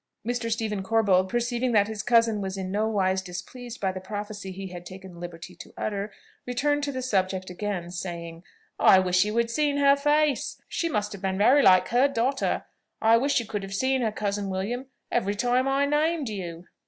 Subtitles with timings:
[0.27, 0.49] Mr.
[0.49, 4.83] Stephen Corbold, perceiving that his cousin was in nowise displeased by the prophecy he had
[4.83, 6.11] taken the liberty to utter,
[6.47, 8.41] returned to the subject again, saying,
[8.79, 12.65] "I wish you had seen her face, she must have been very like her daughter,
[12.99, 16.65] I wish you could have seen her, cousin William, every time I named you!"